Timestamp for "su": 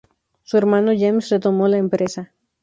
0.41-0.57